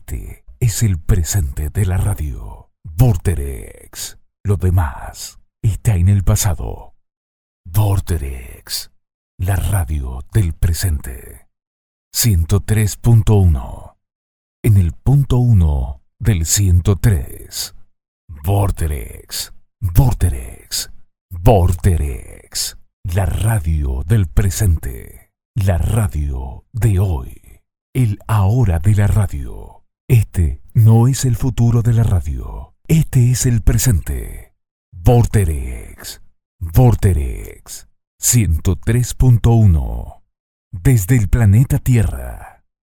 Este 0.00 0.44
es 0.60 0.82
el 0.82 0.98
presente 0.98 1.68
de 1.68 1.84
la 1.84 1.98
radio. 1.98 2.70
Vorterex. 2.82 4.18
Lo 4.42 4.56
demás 4.56 5.38
está 5.62 5.94
en 5.96 6.08
el 6.08 6.24
pasado. 6.24 6.94
Vorterex. 7.66 8.90
La 9.38 9.56
radio 9.56 10.20
del 10.32 10.54
presente. 10.54 11.48
103.1. 12.16 13.96
En 14.64 14.78
el 14.78 14.92
punto 14.94 15.36
1 15.36 16.02
del 16.18 16.46
103. 16.46 17.74
Vorterex. 18.42 19.52
Vorterex. 19.80 20.90
Vorterex. 21.30 22.78
La 23.04 23.26
radio 23.26 24.02
del 24.06 24.28
presente. 24.28 25.30
La 25.54 25.76
radio 25.76 26.64
de 26.72 26.98
hoy. 26.98 27.60
El 27.94 28.18
ahora 28.26 28.78
de 28.78 28.94
la 28.94 29.06
radio. 29.06 29.79
Este 30.10 30.60
no 30.74 31.06
es 31.06 31.24
el 31.24 31.36
futuro 31.36 31.82
de 31.82 31.92
la 31.92 32.02
radio. 32.02 32.74
Este 32.88 33.30
es 33.30 33.46
el 33.46 33.62
presente. 33.62 34.56
Vorterex. 34.90 36.20
Vorterex. 36.58 37.86
103.1. 38.20 40.22
Desde 40.72 41.16
el 41.16 41.28
planeta 41.28 41.78
Tierra 41.78 42.29